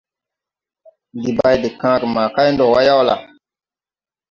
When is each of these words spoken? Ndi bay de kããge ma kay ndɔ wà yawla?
Ndi 1.17 1.31
bay 1.37 1.55
de 1.61 1.69
kããge 1.79 2.07
ma 2.13 2.23
kay 2.35 2.49
ndɔ 2.51 2.65
wà 2.73 2.79
yawla? 2.87 3.15